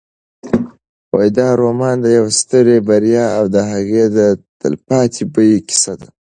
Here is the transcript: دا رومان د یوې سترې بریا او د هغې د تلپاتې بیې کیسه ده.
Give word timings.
دا 1.37 1.47
رومان 1.61 1.95
د 2.01 2.05
یوې 2.17 2.31
سترې 2.41 2.77
بریا 2.87 3.25
او 3.37 3.45
د 3.53 3.57
هغې 3.71 4.03
د 4.17 4.19
تلپاتې 4.61 5.23
بیې 5.33 5.57
کیسه 5.67 5.93
ده. 5.99 6.07